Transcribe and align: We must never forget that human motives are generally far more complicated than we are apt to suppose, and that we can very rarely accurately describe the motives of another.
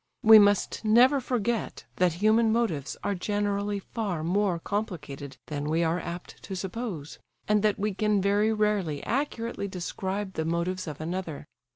We 0.23 0.39
must 0.39 0.83
never 0.83 1.19
forget 1.21 1.85
that 1.97 2.13
human 2.13 2.51
motives 2.51 2.97
are 3.03 3.13
generally 3.13 3.77
far 3.77 4.23
more 4.23 4.57
complicated 4.57 5.37
than 5.45 5.69
we 5.69 5.83
are 5.83 5.99
apt 5.99 6.41
to 6.41 6.55
suppose, 6.55 7.19
and 7.47 7.61
that 7.61 7.77
we 7.77 7.93
can 7.93 8.19
very 8.19 8.51
rarely 8.51 9.03
accurately 9.03 9.67
describe 9.67 10.33
the 10.33 10.43
motives 10.43 10.87
of 10.87 10.99
another. 11.01 11.45